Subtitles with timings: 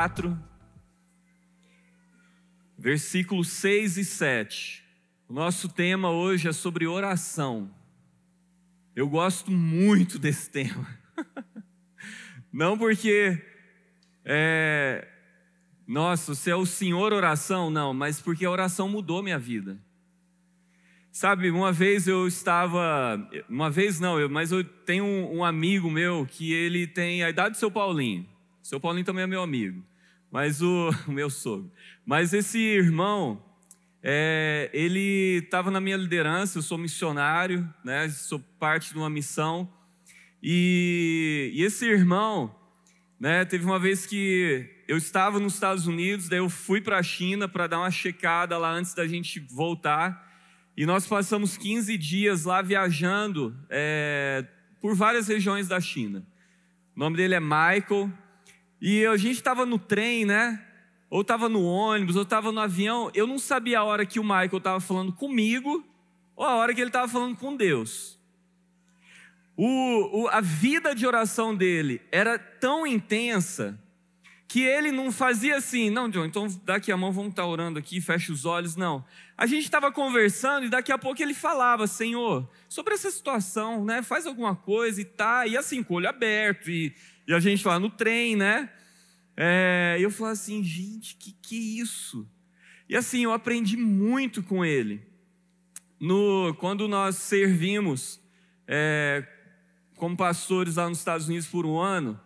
[0.00, 0.34] 4,
[2.78, 4.82] versículos 6 e 7.
[5.28, 7.70] O nosso tema hoje é sobre oração.
[8.96, 10.88] Eu gosto muito desse tema.
[12.50, 13.44] Não porque,
[14.24, 15.06] é,
[15.86, 19.78] nossa, você é o senhor oração, não, mas porque a oração mudou minha vida.
[21.12, 25.90] Sabe, uma vez eu estava, uma vez não, eu, mas eu tenho um, um, amigo
[25.90, 28.26] meu que ele tem a idade do seu Paulinho.
[28.62, 29.84] Seu Paulinho também é meu amigo,
[30.30, 31.70] mas o, meu sogro.
[32.04, 33.42] Mas esse irmão,
[34.02, 36.58] é, ele estava na minha liderança.
[36.58, 38.08] Eu sou missionário, né?
[38.08, 39.70] Sou parte de uma missão.
[40.42, 42.54] E, e esse irmão,
[43.18, 43.44] né?
[43.44, 47.46] Teve uma vez que eu estava nos Estados Unidos, daí eu fui para a China
[47.46, 50.28] para dar uma checada lá antes da gente voltar.
[50.76, 54.46] E nós passamos 15 dias lá viajando é,
[54.80, 56.26] por várias regiões da China.
[56.96, 58.10] O nome dele é Michael.
[58.80, 60.64] E a gente estava no trem, né?
[61.10, 63.10] Ou estava no ônibus, ou estava no avião.
[63.14, 65.84] Eu não sabia a hora que o Michael estava falando comigo,
[66.34, 68.18] ou a hora que ele estava falando com Deus.
[69.56, 73.78] O, o, a vida de oração dele era tão intensa
[74.48, 78.00] que ele não fazia assim, não, John, então daqui a mão vamos estar orando aqui,
[78.00, 79.04] fecha os olhos, não.
[79.38, 84.02] A gente estava conversando e daqui a pouco ele falava, Senhor, sobre essa situação, né,
[84.02, 86.92] faz alguma coisa e tá, e assim, com o olho aberto, e,
[87.30, 88.68] e a gente lá no trem, né,
[89.36, 92.28] é, eu falava assim, gente, que que é isso?
[92.88, 95.00] E assim, eu aprendi muito com ele.
[96.00, 98.20] No, quando nós servimos
[98.66, 99.24] é,
[99.94, 102.20] como pastores lá nos Estados Unidos por um ano,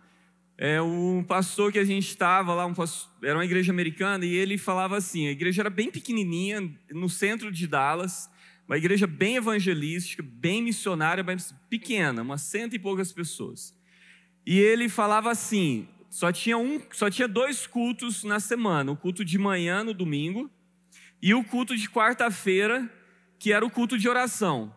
[0.57, 4.33] é, um pastor que a gente estava lá, um pastor, era uma igreja americana, e
[4.33, 8.27] ele falava assim: a igreja era bem pequenininha, no centro de Dallas,
[8.67, 13.75] uma igreja bem evangelística, bem missionária, mas pequena, umas cento e poucas pessoas.
[14.45, 19.25] E ele falava assim: só tinha, um, só tinha dois cultos na semana, o culto
[19.25, 20.49] de manhã no domingo
[21.21, 22.89] e o culto de quarta-feira,
[23.39, 24.73] que era o culto de oração.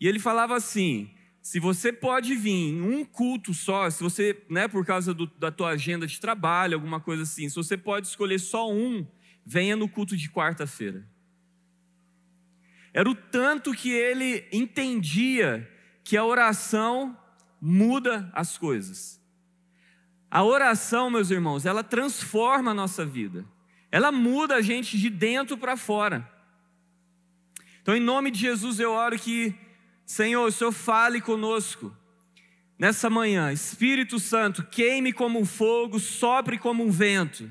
[0.00, 1.10] E ele falava assim:
[1.42, 5.50] se você pode vir em um culto só, se você, né, por causa do, da
[5.50, 9.06] tua agenda de trabalho, alguma coisa assim, se você pode escolher só um,
[9.44, 11.06] venha no culto de quarta-feira.
[12.92, 15.70] Era o tanto que ele entendia
[16.02, 17.16] que a oração
[17.66, 19.20] muda as coisas.
[20.30, 23.44] A oração, meus irmãos, ela transforma a nossa vida.
[23.90, 26.30] Ela muda a gente de dentro para fora.
[27.82, 29.52] Então, em nome de Jesus, eu oro que
[30.04, 31.94] Senhor, o Senhor fale conosco
[32.78, 33.52] nessa manhã.
[33.52, 37.50] Espírito Santo, queime como um fogo, sopre como um vento.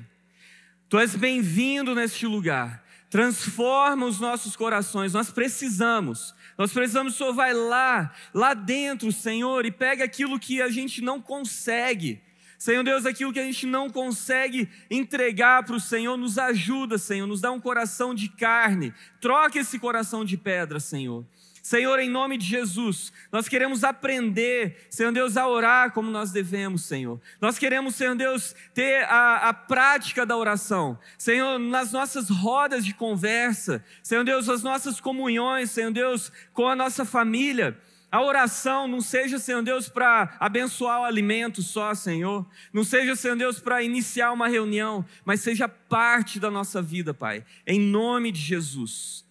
[0.88, 2.82] Tu és bem-vindo neste lugar.
[3.08, 5.12] Transforma os nossos corações.
[5.12, 6.34] Nós precisamos.
[6.58, 11.20] Nós precisamos, Senhor vai lá, lá dentro, Senhor, e pega aquilo que a gente não
[11.20, 12.20] consegue.
[12.58, 17.26] Senhor Deus, aquilo que a gente não consegue entregar para o Senhor, nos ajuda, Senhor,
[17.26, 18.94] nos dá um coração de carne.
[19.20, 21.24] Troca esse coração de pedra, Senhor.
[21.66, 26.84] Senhor, em nome de Jesus, nós queremos aprender, Senhor Deus, a orar como nós devemos,
[26.84, 27.20] Senhor.
[27.40, 30.96] Nós queremos, Senhor Deus, ter a, a prática da oração.
[31.18, 36.76] Senhor, nas nossas rodas de conversa, Senhor Deus, as nossas comunhões, Senhor Deus, com a
[36.76, 37.76] nossa família.
[38.12, 42.46] A oração não seja, Senhor Deus, para abençoar o alimento só, Senhor.
[42.72, 47.44] Não seja, Senhor Deus, para iniciar uma reunião, mas seja parte da nossa vida, Pai.
[47.66, 49.25] Em nome de Jesus.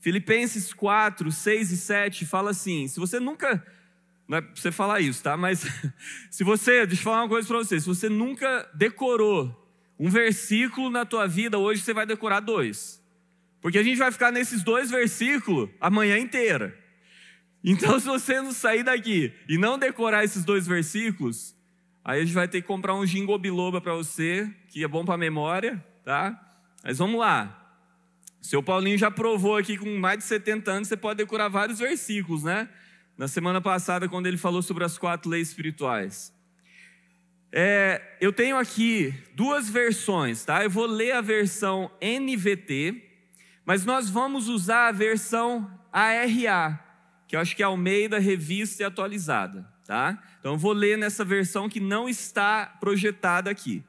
[0.00, 3.64] Filipenses 4, 6 e 7 fala assim: se você nunca.
[4.28, 5.36] Não é pra você falar isso, tá?
[5.36, 5.64] Mas
[6.30, 6.86] se você.
[6.86, 7.80] Deixa eu falar uma coisa para você.
[7.80, 9.64] Se você nunca decorou
[9.98, 13.02] um versículo na tua vida, hoje você vai decorar dois.
[13.60, 16.76] Porque a gente vai ficar nesses dois versículos a manhã inteira.
[17.64, 21.54] Então, se você não sair daqui e não decorar esses dois versículos,
[22.04, 25.04] aí a gente vai ter que comprar um jingle biloba para você, que é bom
[25.04, 26.40] para a memória, tá?
[26.84, 27.65] Mas vamos lá.
[28.46, 32.44] Seu Paulinho já provou aqui com mais de 70 anos, você pode decorar vários versículos,
[32.44, 32.68] né?
[33.18, 36.32] Na semana passada, quando ele falou sobre as quatro leis espirituais.
[37.50, 40.62] É, eu tenho aqui duas versões, tá?
[40.62, 43.02] Eu vou ler a versão NVT,
[43.64, 46.78] mas nós vamos usar a versão ARA,
[47.26, 50.22] que eu acho que é Almeida Revista e Atualizada, tá?
[50.38, 53.82] Então eu vou ler nessa versão que não está projetada aqui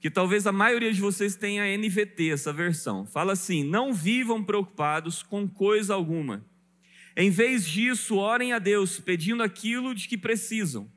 [0.00, 3.06] que talvez a maioria de vocês tenha NVT, essa versão.
[3.06, 6.44] Fala assim: não vivam preocupados com coisa alguma.
[7.16, 10.90] Em vez disso, orem a Deus, pedindo aquilo de que precisam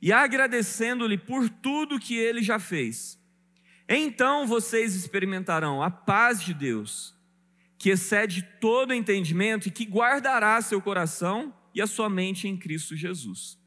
[0.00, 3.18] e agradecendo-lhe por tudo que ele já fez.
[3.88, 7.14] Então vocês experimentarão a paz de Deus,
[7.78, 12.96] que excede todo entendimento e que guardará seu coração e a sua mente em Cristo
[12.96, 13.58] Jesus.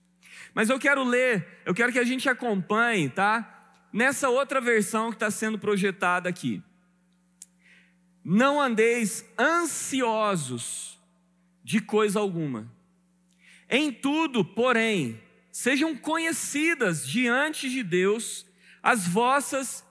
[0.54, 3.59] Mas eu quero ler, eu quero que a gente acompanhe, tá?
[3.92, 6.62] Nessa outra versão que está sendo projetada aqui.
[8.24, 11.00] Não andeis ansiosos
[11.64, 12.72] de coisa alguma.
[13.70, 15.22] Em tudo, porém,
[15.52, 18.46] sejam conhecidas diante de Deus
[18.82, 19.86] as vossas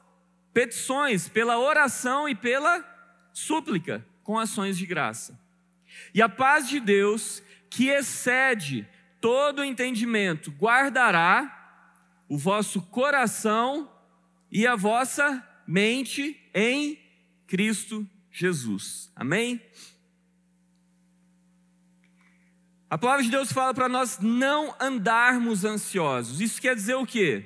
[0.52, 2.84] petições pela oração e pela
[3.32, 5.38] súplica com ações de graça.
[6.12, 8.86] E a paz de Deus, que excede
[9.20, 11.57] todo entendimento, guardará
[12.28, 13.90] o vosso coração
[14.50, 16.98] e a vossa mente em
[17.46, 19.10] Cristo Jesus.
[19.16, 19.60] Amém?
[22.90, 26.40] A palavra de Deus fala para nós não andarmos ansiosos.
[26.40, 27.44] Isso quer dizer o quê?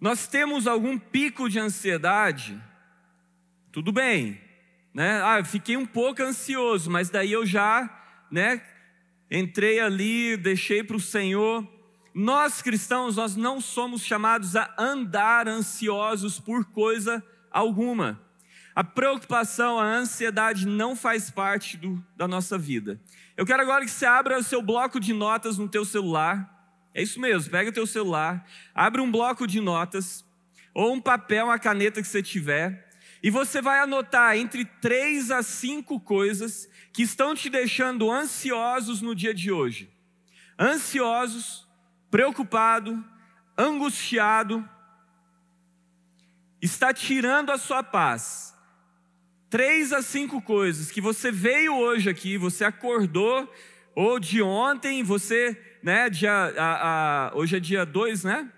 [0.00, 2.60] Nós temos algum pico de ansiedade?
[3.72, 4.40] Tudo bem,
[4.94, 5.20] né?
[5.22, 7.88] Ah, fiquei um pouco ansioso, mas daí eu já,
[8.30, 8.62] né,
[9.30, 11.66] entrei ali, deixei para o Senhor.
[12.12, 18.20] Nós cristãos, nós não somos chamados a andar ansiosos por coisa alguma.
[18.74, 23.00] A preocupação, a ansiedade não faz parte do, da nossa vida.
[23.36, 26.78] Eu quero agora que você abra o seu bloco de notas no teu celular.
[26.94, 30.24] É isso mesmo, pega o teu celular, abre um bloco de notas,
[30.74, 32.88] ou um papel, uma caneta que você tiver,
[33.22, 39.14] e você vai anotar entre três a cinco coisas que estão te deixando ansiosos no
[39.14, 39.90] dia de hoje.
[40.58, 41.68] Ansiosos,
[42.10, 43.04] preocupado,
[43.56, 44.68] angustiado,
[46.60, 48.54] está tirando a sua paz.
[49.48, 53.52] Três a cinco coisas que você veio hoje aqui, você acordou,
[53.94, 58.50] ou de ontem, você, né, dia, a, a, hoje é dia 2, né?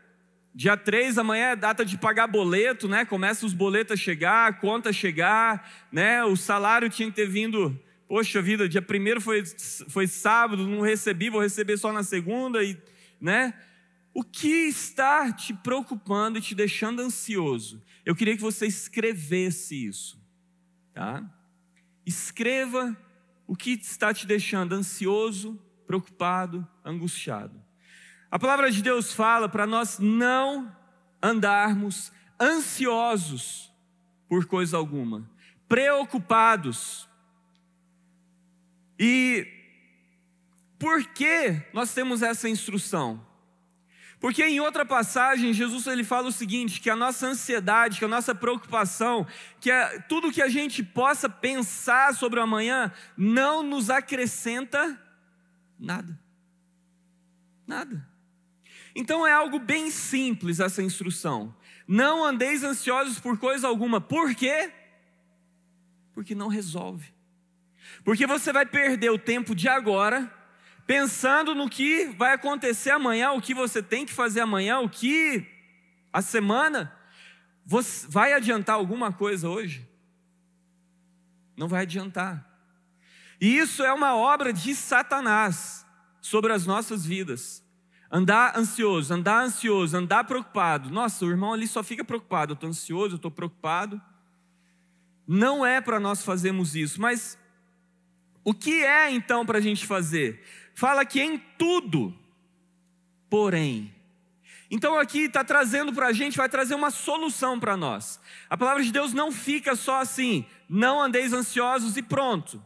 [0.55, 3.07] Dia 3, amanhã é data de pagar boleto, né?
[3.07, 6.23] Começa os boletos a chegar, a conta chegar, né?
[6.25, 7.79] O salário tinha que ter vindo
[8.13, 9.43] Poxa vida, dia primeiro foi,
[9.89, 12.77] foi sábado, não recebi, vou receber só na segunda, e,
[13.23, 13.55] né?
[14.13, 17.81] O que está te preocupando e te deixando ansioso?
[18.05, 20.21] Eu queria que você escrevesse isso,
[20.93, 21.25] tá?
[22.05, 22.97] Escreva
[23.47, 27.63] o que está te deixando ansioso, preocupado, angustiado.
[28.31, 30.75] A palavra de Deus fala para nós não
[31.23, 33.73] andarmos ansiosos
[34.29, 35.31] por coisa alguma,
[35.69, 37.09] preocupados
[38.99, 39.62] e
[40.82, 43.25] por que nós temos essa instrução?
[44.19, 48.08] Porque em outra passagem, Jesus ele fala o seguinte: que a nossa ansiedade, que a
[48.08, 49.25] nossa preocupação,
[49.61, 55.00] que a, tudo que a gente possa pensar sobre o amanhã, não nos acrescenta
[55.79, 56.19] nada.
[57.64, 58.05] Nada.
[58.93, 61.55] Então é algo bem simples essa instrução.
[61.87, 64.00] Não andeis ansiosos por coisa alguma.
[64.00, 64.73] Por quê?
[66.12, 67.14] Porque não resolve.
[68.02, 70.42] Porque você vai perder o tempo de agora
[70.87, 75.46] pensando no que vai acontecer amanhã, o que você tem que fazer amanhã, o que
[76.12, 76.93] a semana.
[77.64, 79.88] Você vai adiantar alguma coisa hoje?
[81.56, 82.46] Não vai adiantar.
[83.40, 85.87] E isso é uma obra de Satanás
[86.20, 87.62] sobre as nossas vidas.
[88.11, 90.90] Andar ansioso, andar ansioso, andar preocupado.
[90.90, 92.53] Nossa, o irmão ali só fica preocupado.
[92.53, 94.01] Eu estou ansioso, eu estou preocupado.
[95.27, 97.39] Não é para nós fazermos isso, mas
[98.44, 100.43] o que é então para a gente fazer?
[100.74, 102.14] Fala que em tudo,
[103.29, 103.94] porém.
[104.70, 108.19] Então aqui está trazendo para a gente, vai trazer uma solução para nós.
[108.48, 112.62] A palavra de Deus não fica só assim, não andeis ansiosos e pronto.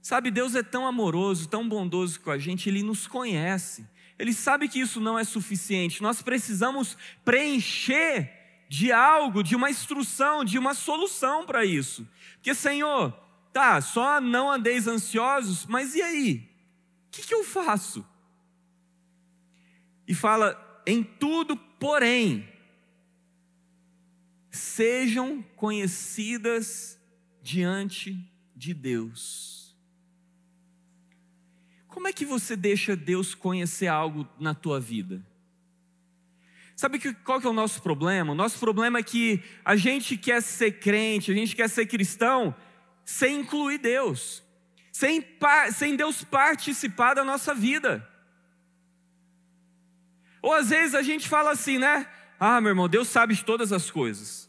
[0.00, 3.86] Sabe, Deus é tão amoroso, tão bondoso com a gente, Ele nos conhece.
[4.18, 6.02] Ele sabe que isso não é suficiente.
[6.02, 8.32] Nós precisamos preencher
[8.68, 12.08] de algo, de uma instrução, de uma solução para isso.
[12.36, 13.14] Porque, Senhor,
[13.52, 16.48] Tá, só não andeis ansiosos, mas e aí?
[17.06, 18.06] O que, que eu faço?
[20.06, 22.48] E fala: em tudo, porém,
[24.50, 26.98] sejam conhecidas
[27.42, 28.18] diante
[28.54, 29.76] de Deus.
[31.88, 35.24] Como é que você deixa Deus conhecer algo na tua vida?
[36.76, 38.32] Sabe que, qual que é o nosso problema?
[38.32, 42.54] O nosso problema é que a gente quer ser crente, a gente quer ser cristão,
[43.08, 44.42] sem incluir Deus,
[44.92, 45.24] sem,
[45.74, 48.06] sem Deus participar da nossa vida.
[50.42, 52.06] Ou às vezes a gente fala assim, né?
[52.38, 54.46] Ah, meu irmão, Deus sabe de todas as coisas.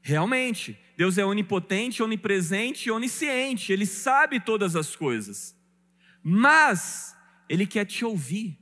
[0.00, 5.54] Realmente, Deus é onipotente, onipresente e onisciente, Ele sabe todas as coisas.
[6.22, 7.14] Mas
[7.50, 8.58] Ele quer te ouvir.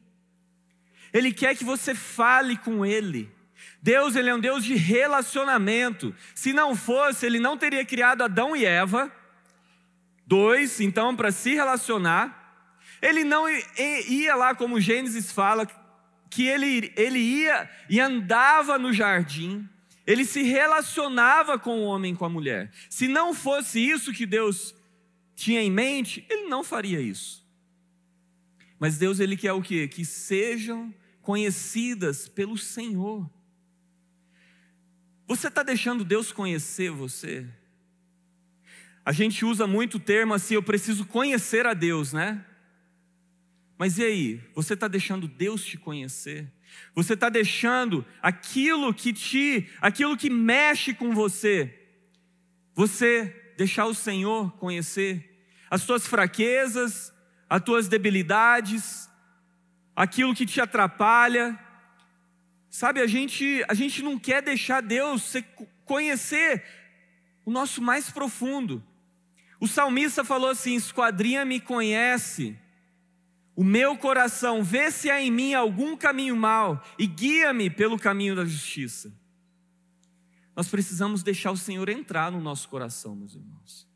[1.13, 3.31] Ele quer que você fale com Ele.
[3.81, 6.13] Deus, Ele é um Deus de relacionamento.
[6.35, 9.13] Se não fosse, Ele não teria criado Adão e Eva
[10.29, 12.37] Dois, então, para se relacionar.
[13.01, 15.67] Ele não ia lá, como Gênesis fala,
[16.29, 19.67] que ele, ele ia e andava no jardim,
[20.07, 22.71] ele se relacionava com o homem com a mulher.
[22.91, 24.75] Se não fosse isso que Deus
[25.35, 27.43] tinha em mente, ele não faria isso.
[28.79, 29.89] Mas Deus ele quer o quê?
[29.89, 33.29] Que sejam conhecidas pelo Senhor.
[35.27, 37.49] Você está deixando Deus conhecer você?
[39.09, 42.45] A gente usa muito o termo assim, eu preciso conhecer a Deus, né?
[43.79, 44.41] Mas e aí?
[44.55, 46.47] Você está deixando Deus te conhecer?
[46.95, 51.89] Você está deixando aquilo que te, aquilo que mexe com você,
[52.75, 57.11] você deixar o Senhor conhecer as tuas fraquezas,
[57.49, 59.09] as tuas debilidades,
[59.97, 61.59] aquilo que te atrapalha.
[62.69, 65.33] Sabe, a gente, a gente não quer deixar Deus
[65.87, 66.63] conhecer
[67.47, 68.85] o nosso mais profundo.
[69.61, 72.57] O salmista falou assim: esquadrinha me conhece,
[73.57, 78.37] o meu coração, vê se há em mim algum caminho mau e guia-me pelo caminho
[78.37, 79.13] da justiça.
[80.55, 83.87] Nós precisamos deixar o Senhor entrar no nosso coração, meus irmãos.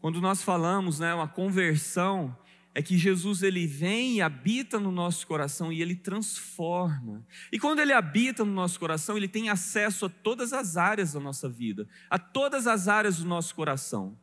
[0.00, 2.36] Quando nós falamos, né, uma conversão,
[2.74, 7.26] é que Jesus ele vem e habita no nosso coração e ele transforma.
[7.52, 11.20] E quando ele habita no nosso coração, ele tem acesso a todas as áreas da
[11.20, 14.16] nossa vida, a todas as áreas do nosso coração.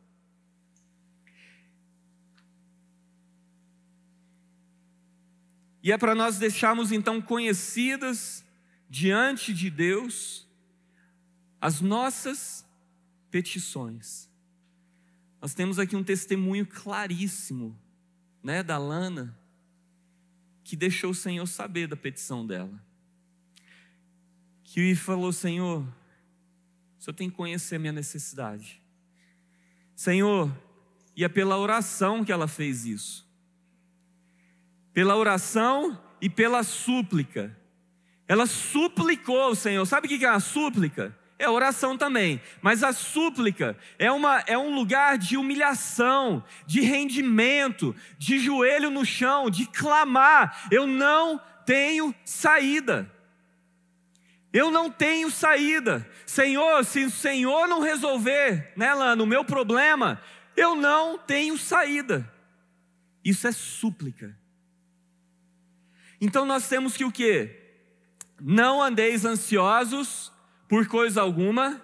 [5.88, 8.44] E é para nós deixarmos então conhecidas
[8.90, 10.46] diante de Deus
[11.58, 12.62] as nossas
[13.30, 14.28] petições.
[15.40, 17.74] Nós temos aqui um testemunho claríssimo
[18.42, 19.34] né, da Lana,
[20.62, 22.84] que deixou o Senhor saber da petição dela.
[24.64, 25.80] Que falou: Senhor,
[26.98, 28.78] o Senhor tem que conhecer a minha necessidade.
[29.96, 30.54] Senhor,
[31.16, 33.26] e é pela oração que ela fez isso.
[34.98, 37.56] Pela oração e pela súplica.
[38.26, 39.86] Ela suplicou ao Senhor.
[39.86, 41.16] Sabe o que é uma súplica?
[41.38, 47.94] é oração também, mas a súplica é, uma, é um lugar de humilhação, de rendimento,
[48.18, 53.08] de joelho no chão, de clamar: eu não tenho saída.
[54.52, 56.04] Eu não tenho saída.
[56.26, 60.20] Senhor, se o Senhor não resolver, né, Lana, o meu problema,
[60.56, 62.28] eu não tenho saída.
[63.24, 64.36] Isso é súplica.
[66.20, 67.54] Então nós temos que o quê?
[68.40, 70.32] Não andeis ansiosos
[70.68, 71.82] por coisa alguma,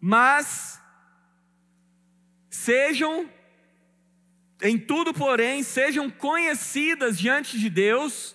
[0.00, 0.80] mas
[2.50, 3.28] sejam,
[4.62, 8.34] em tudo, porém, sejam conhecidas diante de Deus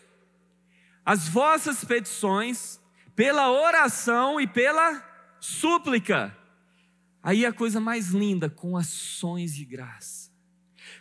[1.06, 2.80] as vossas petições
[3.16, 5.04] pela oração e pela
[5.40, 6.38] súplica.
[7.24, 10.32] Aí a coisa mais linda, com ações de graça,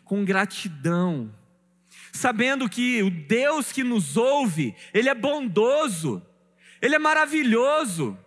[0.04, 1.34] com gratidão,
[2.12, 6.22] sabendo que o Deus que nos ouve, Ele é bondoso,
[6.80, 8.18] Ele é maravilhoso.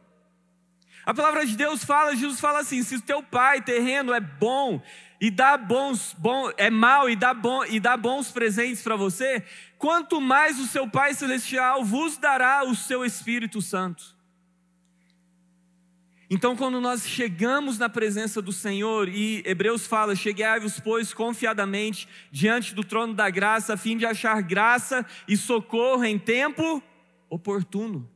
[1.06, 4.82] A palavra de Deus fala, Jesus fala assim: se o teu pai terreno é bom
[5.20, 9.42] e dá bons, bom, é mal e dá, bom, e dá bons presentes para você,
[9.78, 14.04] quanto mais o seu Pai Celestial vos dará o seu Espírito Santo.
[16.36, 22.74] Então, quando nós chegamos na presença do Senhor, e Hebreus fala: Chegai-vos, pois, confiadamente diante
[22.74, 26.82] do trono da graça, a fim de achar graça e socorro em tempo
[27.30, 28.10] oportuno.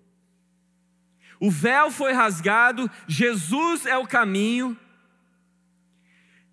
[1.40, 4.76] O véu foi rasgado, Jesus é o caminho.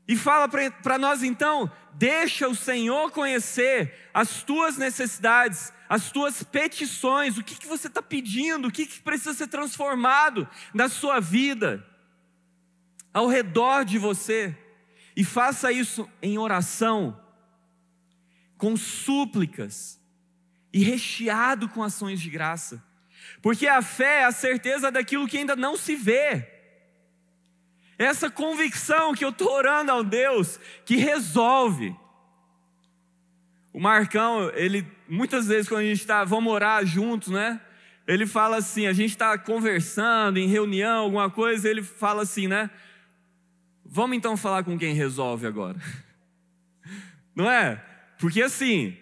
[0.06, 7.38] E fala para nós então: deixa o Senhor conhecer as tuas necessidades, as tuas petições,
[7.38, 11.84] o que, que você está pedindo, o que, que precisa ser transformado na sua vida,
[13.12, 14.56] ao redor de você,
[15.16, 17.18] e faça isso em oração,
[18.58, 20.00] com súplicas
[20.73, 22.82] e recheado com ações de graça.
[23.40, 26.53] Porque a fé é a certeza daquilo que ainda não se vê.
[27.98, 31.94] Essa convicção que eu estou orando ao Deus que resolve.
[33.72, 37.60] O Marcão, ele muitas vezes quando a gente está, vamos orar juntos, né?
[38.06, 42.70] Ele fala assim, a gente está conversando em reunião, alguma coisa, ele fala assim, né?
[43.84, 45.78] Vamos então falar com quem resolve agora.
[47.34, 47.82] Não é?
[48.18, 48.96] Porque assim,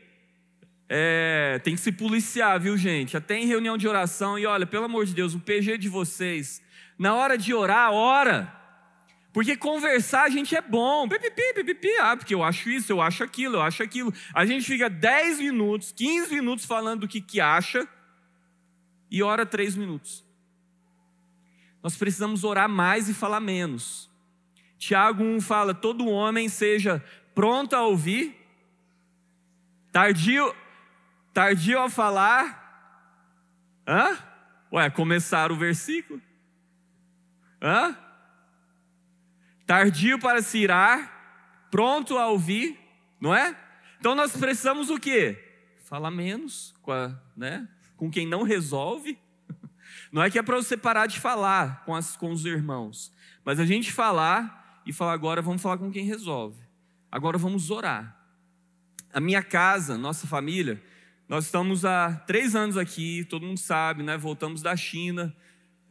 [0.89, 3.17] é, tem que se policiar, viu, gente?
[3.17, 4.39] Até em reunião de oração.
[4.39, 6.63] E olha, pelo amor de Deus, o PG de vocês,
[6.99, 8.62] na hora de orar, ora.
[9.33, 11.09] Porque conversar a gente é bom.
[11.09, 14.13] Pipipi, pipipi, ah, porque eu acho isso, eu acho aquilo, eu acho aquilo.
[14.35, 17.89] A gente fica 10 minutos, 15 minutos falando do que, que acha
[19.11, 20.25] e ora 3 minutos.
[21.83, 24.11] Nós precisamos orar mais e falar menos.
[24.79, 27.03] Tiago 1 fala: todo homem seja
[27.35, 28.43] pronto a ouvir
[29.93, 30.57] Tardio,
[31.35, 32.63] tardio a falar.
[33.87, 34.17] Hã?
[34.73, 36.21] Ué, começar o versículo.
[37.61, 37.95] Hã?
[39.67, 42.79] Tardio para se irar, pronto a ouvir,
[43.21, 43.57] não é?
[43.99, 45.39] Então nós precisamos o quê?
[45.85, 47.69] Falar menos com, a, né?
[47.97, 49.19] com quem não resolve.
[50.11, 53.13] Não é que é para você parar de falar com, as, com os irmãos,
[53.45, 56.61] mas a gente falar e falar agora vamos falar com quem resolve.
[57.11, 58.19] Agora vamos orar.
[59.13, 60.83] A minha casa, nossa família,
[61.29, 64.17] nós estamos há três anos aqui, todo mundo sabe, né?
[64.17, 65.35] Voltamos da China,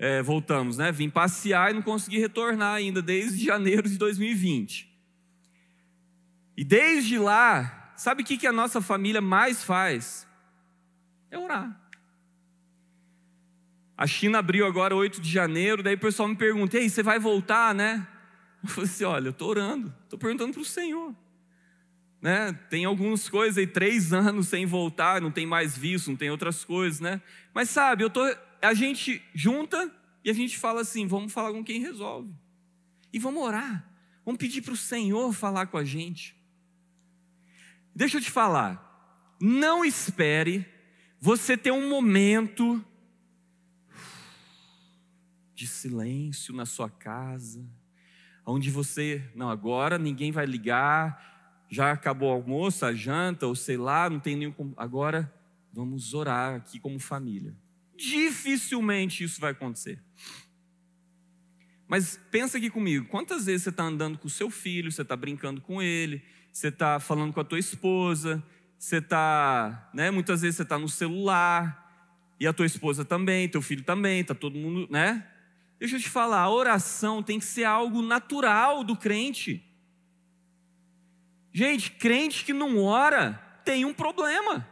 [0.01, 0.91] é, voltamos, né?
[0.91, 4.91] Vim passear e não consegui retornar ainda desde janeiro de 2020.
[6.58, 10.27] E desde lá, sabe o que, a nossa família mais faz?
[11.29, 11.79] É orar.
[13.96, 17.20] A China abriu agora 8 de janeiro, daí o pessoal me pergunta: Ei, você vai
[17.20, 18.08] voltar, né?
[18.63, 21.13] Eu falei assim: olha, eu estou orando, estou perguntando para o Senhor
[22.22, 22.58] né?
[22.70, 26.63] Tem algumas coisas aí, três anos sem voltar, não tem mais visto, não tem outras
[26.63, 27.20] coisas, né?
[27.53, 28.24] Mas sabe, eu tô,
[28.62, 29.91] a gente junta
[30.24, 32.34] e a gente fala assim: vamos falar com quem resolve.
[33.12, 33.88] E vamos orar.
[34.25, 36.36] Vamos pedir para o Senhor falar com a gente.
[37.94, 38.89] Deixa eu te falar.
[39.39, 40.65] Não espere
[41.20, 42.84] você ter um momento
[45.53, 47.63] de silêncio na sua casa,
[48.46, 53.77] onde você, não, agora ninguém vai ligar, já acabou o almoço, a janta, ou sei
[53.77, 54.74] lá, não tem nenhum.
[54.77, 55.32] Agora
[55.72, 57.56] vamos orar aqui como família.
[58.01, 60.01] Dificilmente isso vai acontecer.
[61.88, 65.15] Mas pensa aqui comigo, quantas vezes você está andando com o seu filho, você está
[65.15, 68.41] brincando com ele, você está falando com a tua esposa,
[68.79, 71.81] você está, né, muitas vezes você está no celular,
[72.39, 75.27] e a tua esposa também, teu filho também, está todo mundo, né?
[75.77, 79.64] Deixa eu te falar, a oração tem que ser algo natural do crente.
[81.53, 83.33] Gente, crente que não ora
[83.64, 84.68] tem um problema.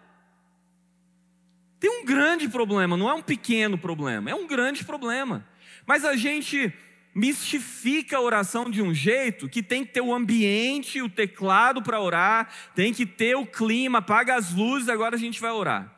[2.09, 5.45] Grande problema, não é um pequeno problema, é um grande problema.
[5.85, 6.73] Mas a gente
[7.13, 12.01] mistifica a oração de um jeito que tem que ter o ambiente, o teclado para
[12.01, 15.93] orar, tem que ter o clima, apaga as luzes, agora a gente vai orar.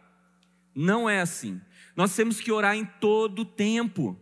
[0.75, 1.61] Não é assim.
[1.95, 4.19] Nós temos que orar em todo tempo.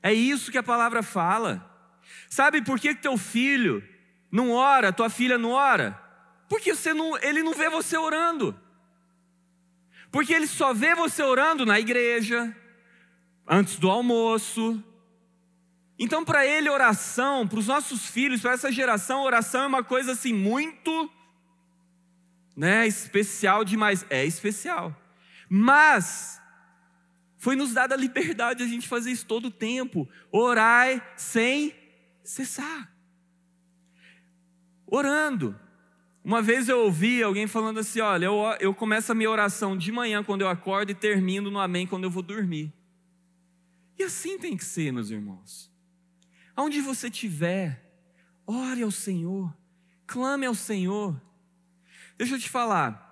[0.00, 1.68] É isso que a palavra fala.
[2.28, 3.82] Sabe por que teu filho
[4.30, 6.00] não ora, tua filha não ora?
[6.48, 8.56] Porque você não, ele não vê você orando.
[10.12, 12.54] Porque ele só vê você orando na igreja,
[13.48, 14.84] antes do almoço.
[15.98, 20.12] Então, para ele, oração, para os nossos filhos, para essa geração, oração é uma coisa
[20.12, 21.10] assim muito
[22.54, 24.04] né, especial demais.
[24.10, 24.94] É especial.
[25.48, 26.40] Mas
[27.38, 30.08] foi nos dada a liberdade de a gente fazer isso todo o tempo.
[30.30, 31.74] Orai sem
[32.22, 32.92] cessar.
[34.86, 35.58] Orando.
[36.24, 39.90] Uma vez eu ouvi alguém falando assim: olha, eu, eu começo a minha oração de
[39.90, 42.72] manhã quando eu acordo e termino no amém quando eu vou dormir.
[43.98, 45.70] E assim tem que ser, meus irmãos.
[46.54, 47.82] Aonde você estiver,
[48.46, 49.52] ore ao Senhor,
[50.06, 51.20] clame ao Senhor.
[52.16, 53.10] Deixa eu te falar.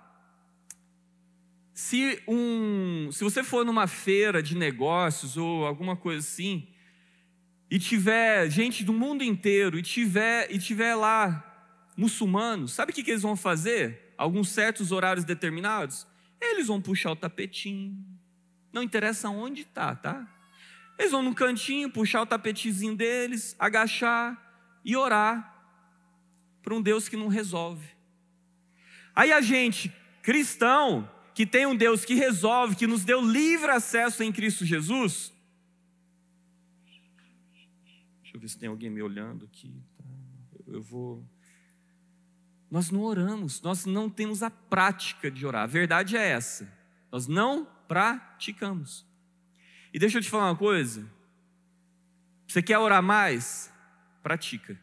[1.73, 6.67] Se, um, se você for numa feira de negócios ou alguma coisa assim,
[7.69, 11.50] e tiver gente do mundo inteiro, e tiver, e tiver lá
[11.95, 14.13] muçulmanos, sabe o que, que eles vão fazer?
[14.17, 16.07] Alguns certos horários determinados?
[16.39, 17.97] Eles vão puxar o tapetinho.
[18.73, 20.27] Não interessa onde está, tá?
[20.97, 25.51] Eles vão no cantinho, puxar o tapetezinho deles, agachar e orar
[26.61, 27.87] para um Deus que não resolve.
[29.15, 34.23] Aí a gente, cristão, que tem um Deus que resolve, que nos deu livre acesso
[34.23, 35.33] em Cristo Jesus.
[38.21, 39.73] Deixa eu ver se tem alguém me olhando aqui.
[39.97, 40.03] Tá?
[40.67, 41.25] Eu vou
[42.71, 45.63] nós não oramos, nós não temos a prática de orar.
[45.63, 46.71] A verdade é essa.
[47.11, 49.05] Nós não praticamos.
[49.93, 51.05] E deixa eu te falar uma coisa.
[52.47, 53.69] Você quer orar mais?
[54.23, 54.79] Pratica.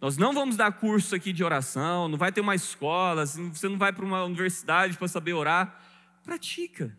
[0.00, 3.78] Nós não vamos dar curso aqui de oração, não vai ter uma escola, você não
[3.78, 5.80] vai para uma universidade para saber orar.
[6.24, 6.98] Pratica.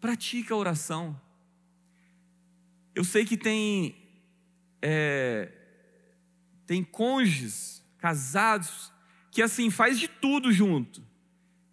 [0.00, 1.18] Pratica a oração.
[2.92, 3.96] Eu sei que tem
[4.82, 5.52] é,
[6.66, 8.92] tem cônjuges casados,
[9.30, 11.02] que assim, faz de tudo junto.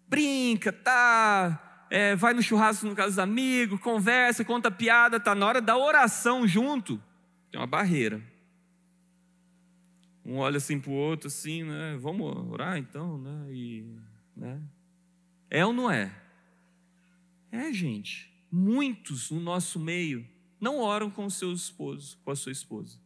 [0.08, 5.46] Brinca, tá, é, vai no churrasco no caso dos amigos, conversa, conta piada, tá na
[5.46, 7.00] hora da oração junto,
[7.50, 8.22] tem uma barreira.
[10.24, 11.96] Um olha assim para o outro, assim, né?
[12.00, 13.46] Vamos orar então, né?
[13.52, 13.86] E,
[14.36, 14.60] né?
[15.48, 16.12] É ou não é?
[17.52, 18.32] É, gente.
[18.50, 20.26] Muitos no nosso meio
[20.60, 22.98] não oram com o seu esposo, com a sua esposa.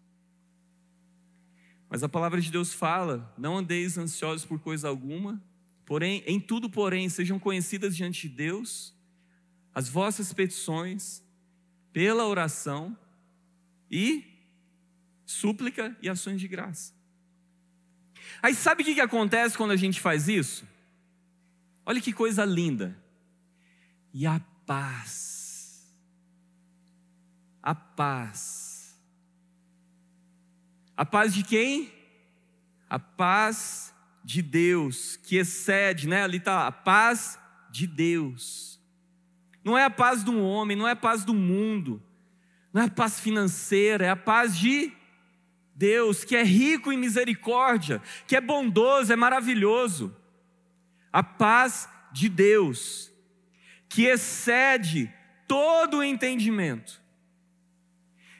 [1.91, 5.43] Mas a palavra de Deus fala: não andeis ansiosos por coisa alguma,
[5.91, 8.95] Porém, em tudo, porém, sejam conhecidas diante de Deus
[9.75, 11.21] as vossas petições
[11.93, 12.97] pela oração
[13.91, 14.25] e
[15.27, 16.95] súplica e ações de graça.
[18.41, 20.65] Aí sabe o que acontece quando a gente faz isso?
[21.85, 22.97] Olha que coisa linda.
[24.15, 25.93] E a paz.
[27.61, 28.70] A paz.
[31.01, 31.91] A paz de quem?
[32.87, 36.25] A paz de Deus, que excede, né?
[36.25, 38.79] Ali está a paz de Deus.
[39.65, 42.03] Não é a paz do homem, não é a paz do mundo,
[42.71, 44.93] não é a paz financeira, é a paz de
[45.75, 50.15] Deus, que é rico em misericórdia, que é bondoso, é maravilhoso.
[51.11, 53.11] A paz de Deus,
[53.89, 55.11] que excede
[55.49, 57.01] todo o entendimento.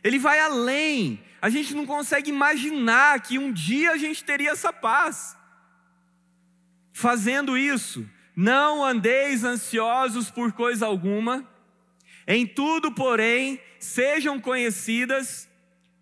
[0.05, 1.25] Ele vai além.
[1.41, 5.37] A gente não consegue imaginar que um dia a gente teria essa paz.
[6.93, 11.49] Fazendo isso, não andeis ansiosos por coisa alguma,
[12.27, 15.49] em tudo, porém, sejam conhecidas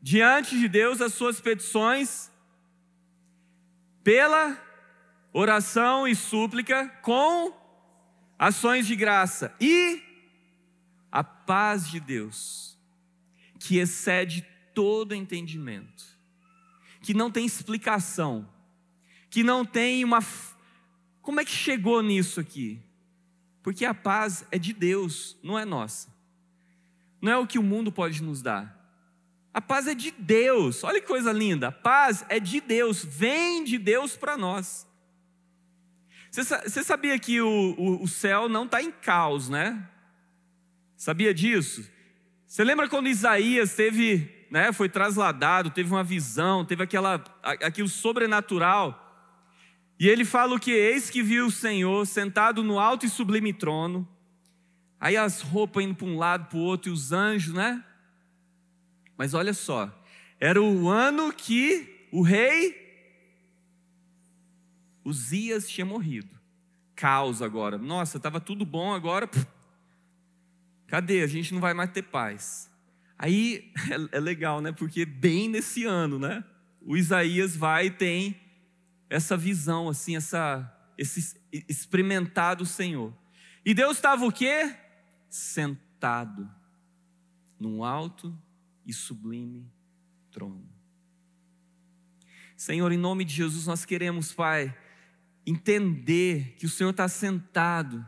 [0.03, 2.31] diante de Deus as suas petições
[4.03, 4.57] pela
[5.33, 7.53] oração e súplica com
[8.38, 10.03] ações de graça e
[11.11, 12.79] a paz de Deus,
[13.59, 14.46] que excede
[14.79, 16.05] todo entendimento,
[17.03, 18.49] que não tem explicação,
[19.29, 20.21] que não tem uma.
[21.21, 22.81] Como é que chegou nisso aqui?
[23.61, 26.14] Porque a paz é de Deus, não é nossa.
[27.21, 28.73] Não é o que o mundo pode nos dar.
[29.53, 30.85] A paz é de Deus.
[30.85, 31.67] Olha que coisa linda.
[31.67, 34.87] A paz é de Deus, vem de Deus para nós.
[36.31, 39.88] Você sabia que o, o, o céu não está em caos, né?
[40.97, 41.85] Sabia disso?
[42.47, 49.04] Você lembra quando Isaías teve, né, foi trasladado, teve uma visão, teve aquela, aquilo sobrenatural.
[49.98, 50.70] E ele fala o que?
[50.70, 54.08] Eis que viu o Senhor sentado no alto e sublime trono.
[55.00, 57.84] Aí as roupas indo para um lado, para o outro, e os anjos, né?
[59.16, 59.92] Mas olha só,
[60.40, 62.88] era o ano que o rei
[65.04, 66.38] Uzias tinha morrido.
[66.94, 67.78] Caos agora.
[67.78, 69.28] Nossa, estava tudo bom agora.
[70.87, 71.22] Cadê?
[71.22, 72.70] A gente não vai mais ter paz.
[73.18, 73.72] Aí
[74.12, 74.70] é, é legal, né?
[74.72, 76.44] Porque bem nesse ano, né?
[76.81, 78.40] O Isaías vai e tem
[79.11, 81.37] essa visão, assim, essa, esse
[81.68, 83.12] experimentar do Senhor.
[83.64, 84.74] E Deus estava o quê?
[85.28, 86.48] Sentado
[87.59, 88.37] num alto
[88.87, 89.70] e sublime
[90.31, 90.68] trono.
[92.57, 94.76] Senhor, em nome de Jesus, nós queremos, Pai,
[95.46, 98.04] entender que o Senhor está sentado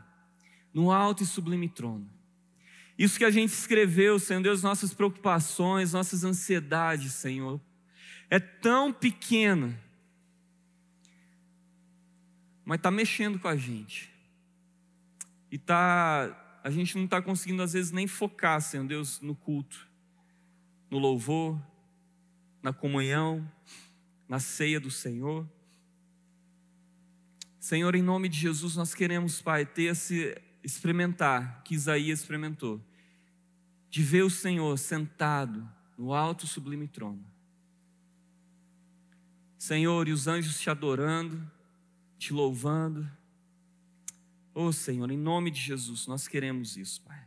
[0.73, 2.09] no alto e sublime trono.
[3.01, 7.59] Isso que a gente escreveu, Senhor Deus, nossas preocupações, nossas ansiedades, Senhor,
[8.29, 9.75] é tão pequena,
[12.63, 14.11] mas está mexendo com a gente.
[15.49, 19.89] E tá, a gente não está conseguindo, às vezes, nem focar, Senhor Deus, no culto
[20.91, 21.59] no louvor,
[22.61, 23.49] na comunhão,
[24.27, 25.49] na ceia do Senhor.
[27.59, 32.79] Senhor, em nome de Jesus, nós queremos, Pai, ter esse experimentar que Isaías experimentou,
[33.91, 37.23] de ver o Senhor sentado no alto sublime trono.
[39.57, 41.45] Senhor, e os anjos te adorando,
[42.17, 43.07] te louvando.
[44.55, 47.21] Oh Senhor, em nome de Jesus, nós queremos isso, Pai.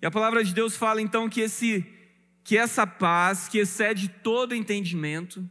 [0.00, 1.84] E a palavra de Deus fala então que esse
[2.44, 5.48] que essa paz que excede todo entendimento,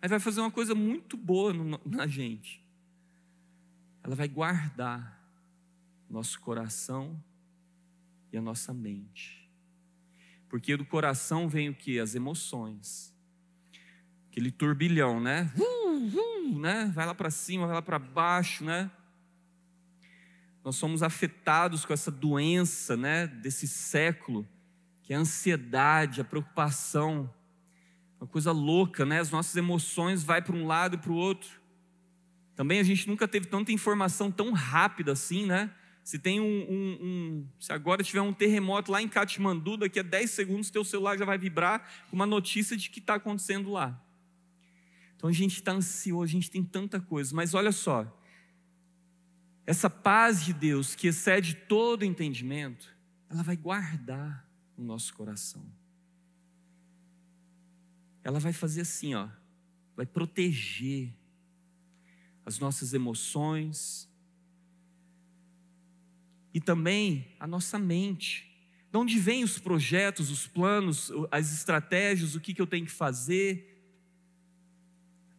[0.00, 2.64] aí vai fazer uma coisa muito boa no, na gente.
[4.02, 5.20] Ela vai guardar
[6.08, 7.22] nosso coração
[8.32, 9.50] e a nossa mente.
[10.48, 11.98] Porque do coração vem o que?
[11.98, 13.14] As emoções.
[14.30, 15.52] Aquele turbilhão, né?
[15.56, 16.90] Uh, uh, né?
[16.94, 18.90] Vai lá para cima, vai lá para baixo, né?
[20.64, 23.26] Nós somos afetados com essa doença, né?
[23.26, 24.46] Desse século
[25.02, 27.32] que é a ansiedade, a preocupação,
[28.20, 29.18] uma coisa louca, né?
[29.18, 31.50] As nossas emoções vai para um lado e para o outro.
[32.54, 35.74] Também a gente nunca teve tanta informação tão rápida assim, né?
[36.10, 40.02] Se tem um, um, um, se agora tiver um terremoto lá em Katmandu, daqui a
[40.02, 43.96] 10 segundos teu celular já vai vibrar com uma notícia de que está acontecendo lá.
[45.14, 48.12] Então a gente está ansioso, a gente tem tanta coisa, mas olha só,
[49.64, 52.92] essa paz de Deus que excede todo entendimento,
[53.28, 54.44] ela vai guardar
[54.76, 55.64] no nosso coração.
[58.24, 59.28] Ela vai fazer assim, ó,
[59.94, 61.14] vai proteger
[62.44, 64.09] as nossas emoções
[66.52, 68.48] e também a nossa mente.
[68.90, 72.92] De onde vêm os projetos, os planos, as estratégias, o que, que eu tenho que
[72.92, 73.70] fazer?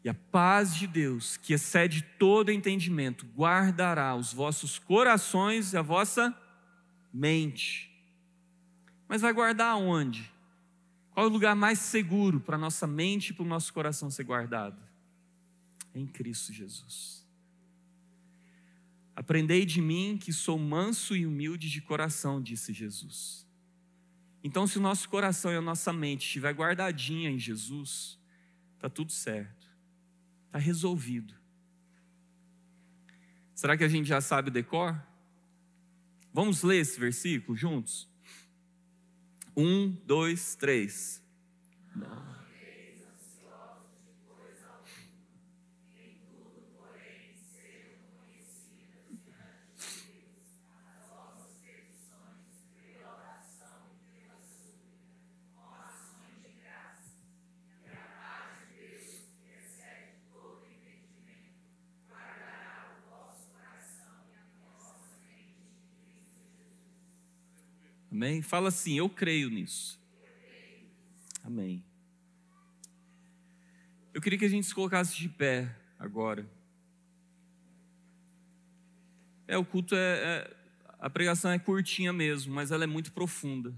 [0.04, 5.82] E a paz de Deus, que excede todo entendimento, guardará os vossos corações e a
[5.82, 6.36] vossa
[7.14, 7.92] mente.
[9.08, 10.32] Mas vai guardar onde?
[11.12, 14.10] Qual é o lugar mais seguro para a nossa mente e para o nosso coração
[14.10, 14.82] ser guardado?
[15.94, 17.21] Em Cristo Jesus.
[19.22, 23.48] Aprendei de mim que sou manso e humilde de coração, disse Jesus.
[24.44, 28.18] Então, se o nosso coração e a nossa mente estiver guardadinha em Jesus,
[28.74, 29.68] está tudo certo,
[30.48, 31.36] está resolvido.
[33.54, 35.00] Será que a gente já sabe o decor?
[36.34, 38.10] Vamos ler esse versículo juntos?
[39.56, 41.24] Um, dois, três.
[41.96, 42.41] Não.
[68.22, 68.40] Amém?
[68.44, 70.00] Fala assim: Eu creio nisso.
[71.44, 71.84] Amém.
[74.14, 76.48] Eu queria que a gente se colocasse de pé agora.
[79.48, 80.56] É, o culto é, é,
[81.00, 83.74] A pregação é curtinha mesmo, mas ela é muito profunda.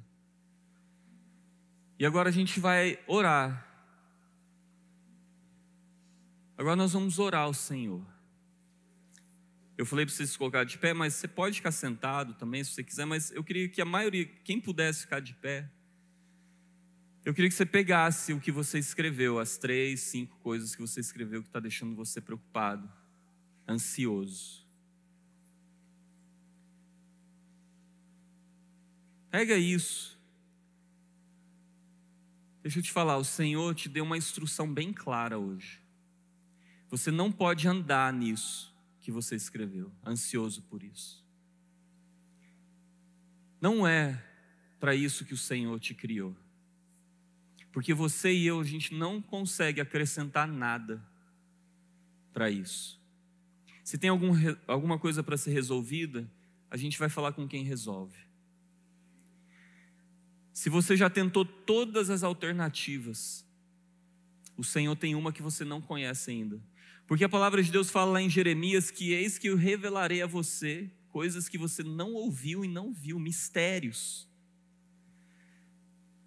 [1.97, 3.65] E agora a gente vai orar.
[6.57, 8.05] Agora nós vamos orar ao Senhor.
[9.83, 12.71] Eu falei para você se colocar de pé, mas você pode ficar sentado também, se
[12.71, 15.69] você quiser, mas eu queria que a maioria, quem pudesse ficar de pé,
[17.25, 21.01] eu queria que você pegasse o que você escreveu, as três, cinco coisas que você
[21.01, 22.89] escreveu que está deixando você preocupado,
[23.67, 24.65] ansioso.
[29.29, 30.17] Pega isso.
[32.61, 35.81] Deixa eu te falar, o Senhor te deu uma instrução bem clara hoje.
[36.89, 38.72] Você não pode andar nisso
[39.03, 41.21] que você escreveu, ansioso por isso.
[43.59, 44.23] Não é
[44.79, 46.33] para isso que o Senhor te criou.
[47.73, 51.05] Porque você e eu, a gente não consegue acrescentar nada
[52.31, 52.97] para isso.
[53.83, 54.31] Se tem algum,
[54.65, 56.25] alguma coisa para ser resolvida,
[56.71, 58.17] a gente vai falar com quem resolve.
[60.53, 63.45] Se você já tentou todas as alternativas,
[64.55, 66.61] o Senhor tem uma que você não conhece ainda.
[67.07, 70.27] Porque a palavra de Deus fala lá em Jeremias que eis que eu revelarei a
[70.27, 74.27] você coisas que você não ouviu e não viu, mistérios.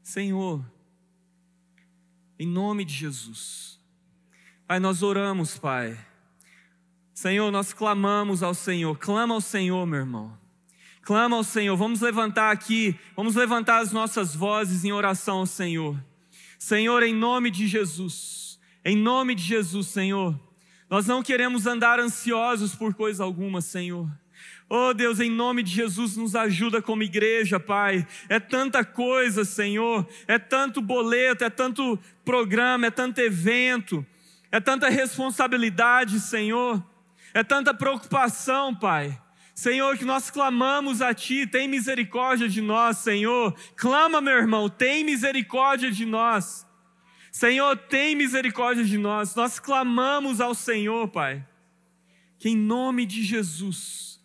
[0.01, 0.65] Senhor,
[2.39, 3.81] em nome de Jesus.
[4.65, 5.99] Pai, nós oramos, Pai.
[7.13, 8.97] Senhor, nós clamamos ao Senhor.
[8.97, 10.39] Clama ao Senhor, meu irmão.
[11.03, 11.77] Clama ao Senhor.
[11.77, 16.01] Vamos levantar aqui, vamos levantar as nossas vozes em oração ao Senhor.
[16.61, 18.61] Senhor, em nome de Jesus.
[18.85, 20.46] Em nome de Jesus, Senhor.
[20.89, 24.09] Nós não queremos andar ansiosos por coisa alguma, Senhor.
[24.69, 28.07] Oh Deus, em nome de Jesus, nos ajuda como igreja, Pai.
[28.29, 30.07] É tanta coisa, Senhor.
[30.27, 34.05] É tanto boleto, é tanto programa, é tanto evento,
[34.51, 36.85] é tanta responsabilidade, Senhor.
[37.33, 39.17] É tanta preocupação, Pai.
[39.55, 43.55] Senhor, que nós clamamos a Ti, tem misericórdia de nós, Senhor.
[43.77, 46.66] Clama, meu irmão, tem misericórdia de nós.
[47.37, 49.35] Senhor, tem misericórdia de nós.
[49.35, 51.47] Nós clamamos ao Senhor, Pai.
[52.39, 54.19] Que em nome de Jesus,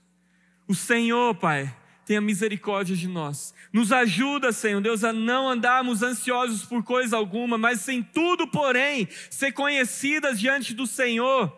[0.65, 3.54] o Senhor, Pai, tenha misericórdia de nós.
[3.74, 9.10] Nos ajuda, Senhor Deus, a não andarmos ansiosos por coisa alguma, mas sem tudo, porém,
[9.30, 11.54] ser conhecidas diante do Senhor.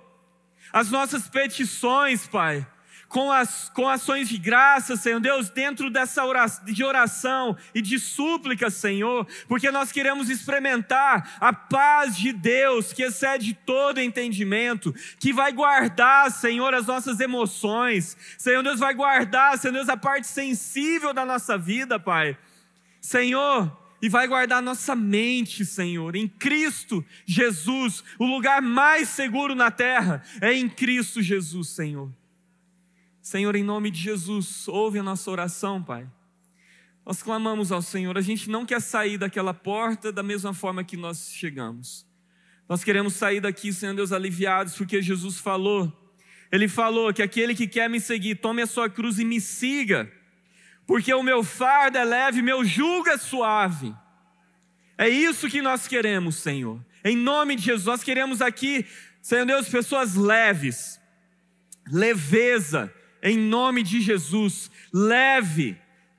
[0.71, 2.65] As nossas petições, Pai
[3.13, 7.99] com, as, com ações de graça, Senhor Deus, dentro dessa oração, de oração e de
[7.99, 15.31] súplica, Senhor, porque nós queremos experimentar a paz de Deus que excede todo entendimento, que
[15.31, 21.13] vai guardar, Senhor, as nossas emoções, Senhor Deus, vai guardar, Senhor Deus, a parte sensível
[21.13, 22.35] da nossa vida, Pai.
[22.99, 23.71] Senhor,
[24.01, 28.03] e vai guardar nossa mente, Senhor, em Cristo Jesus.
[28.17, 32.09] O lugar mais seguro na terra é em Cristo Jesus, Senhor.
[33.23, 36.05] Senhor, em nome de Jesus, ouve a nossa oração, Pai.
[37.05, 40.97] Nós clamamos ao Senhor, a gente não quer sair daquela porta da mesma forma que
[40.97, 42.05] nós chegamos.
[42.67, 45.89] Nós queremos sair daqui, Senhor Deus, aliviados, porque Jesus falou.
[46.51, 50.11] Ele falou que aquele que quer me seguir, tome a sua cruz e me siga,
[50.85, 53.95] porque o meu fardo é leve, meu jugo é suave.
[54.97, 56.85] É isso que nós queremos, Senhor.
[57.05, 58.85] Em nome de Jesus, nós queremos aqui,
[59.21, 60.99] Senhor Deus, pessoas leves,
[61.89, 65.77] leveza, em nome de Jesus, leve,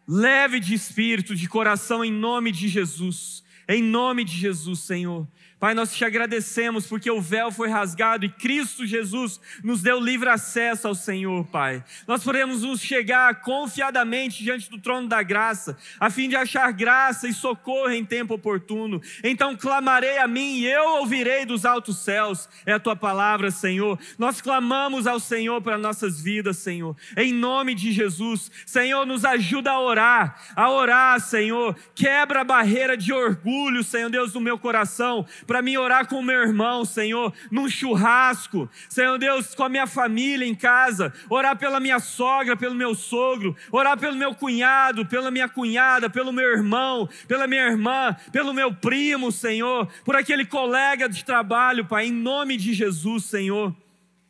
[0.08, 3.44] leve de espírito, de coração, em nome de Jesus.
[3.68, 5.28] Em nome de Jesus, Senhor.
[5.64, 10.28] Pai, nós te agradecemos porque o véu foi rasgado e Cristo Jesus nos deu livre
[10.28, 11.82] acesso ao Senhor, Pai.
[12.06, 17.26] Nós podemos nos chegar confiadamente diante do trono da graça, a fim de achar graça
[17.26, 19.00] e socorro em tempo oportuno.
[19.22, 22.46] Então clamarei a mim e eu ouvirei dos altos céus.
[22.66, 23.98] É a tua palavra, Senhor.
[24.18, 26.94] Nós clamamos ao Senhor para nossas vidas, Senhor.
[27.16, 28.50] Em nome de Jesus.
[28.66, 31.74] Senhor, nos ajuda a orar, a orar, Senhor.
[31.94, 36.22] Quebra a barreira de orgulho, Senhor Deus, do meu coração para mim orar com o
[36.22, 41.78] meu irmão, Senhor, num churrasco, Senhor Deus, com a minha família em casa, orar pela
[41.78, 47.08] minha sogra, pelo meu sogro, orar pelo meu cunhado, pela minha cunhada, pelo meu irmão,
[47.28, 52.56] pela minha irmã, pelo meu primo, Senhor, por aquele colega de trabalho, Pai, em nome
[52.56, 53.72] de Jesus, Senhor.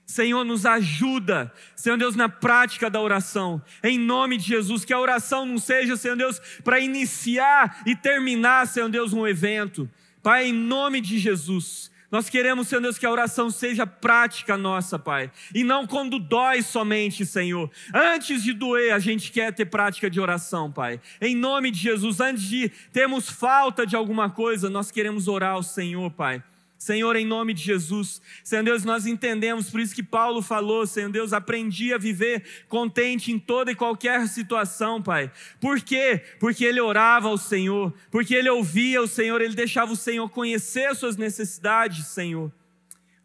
[0.04, 5.00] Senhor, nos ajuda, Senhor Deus, na prática da oração, em nome de Jesus, que a
[5.00, 9.88] oração não seja, Senhor Deus, para iniciar e terminar, Senhor Deus, um evento,
[10.24, 14.98] Pai, em nome de Jesus, nós queremos, Senhor Deus, que a oração seja prática nossa,
[14.98, 15.30] Pai.
[15.54, 17.70] E não quando dói somente, Senhor.
[17.92, 20.98] Antes de doer, a gente quer ter prática de oração, Pai.
[21.20, 25.62] Em nome de Jesus, antes de termos falta de alguma coisa, nós queremos orar ao
[25.62, 26.42] Senhor, Pai.
[26.85, 31.11] Senhor, em nome de Jesus, Senhor Deus, nós entendemos, por isso que Paulo falou, Senhor
[31.11, 35.33] Deus, aprendi a viver contente em toda e qualquer situação, Pai.
[35.59, 36.23] Por quê?
[36.38, 40.85] Porque ele orava ao Senhor, porque ele ouvia o Senhor, ele deixava o Senhor conhecer
[40.85, 42.53] as suas necessidades, Senhor.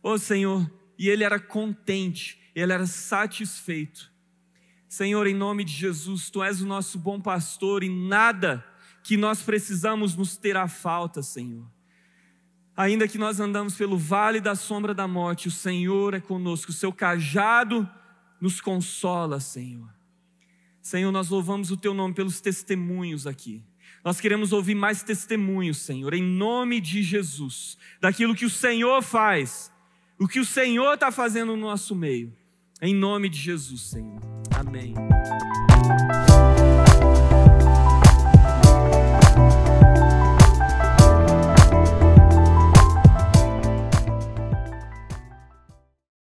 [0.02, 4.10] Ô oh, Senhor, e ele era contente, ele era satisfeito.
[4.88, 8.66] Senhor, em nome de Jesus, Tu és o nosso bom pastor e nada
[9.04, 11.68] que nós precisamos nos terá falta, Senhor.
[12.80, 16.74] Ainda que nós andamos pelo vale da sombra da morte, o Senhor é conosco, o
[16.74, 17.86] seu cajado
[18.40, 19.94] nos consola, Senhor.
[20.82, 23.62] Senhor, nós louvamos o teu nome pelos testemunhos aqui.
[24.02, 29.70] Nós queremos ouvir mais testemunhos, Senhor, em nome de Jesus, daquilo que o Senhor faz,
[30.18, 32.34] o que o Senhor está fazendo no nosso meio.
[32.82, 34.22] Em nome de Jesus, Senhor.
[34.56, 34.94] Amém.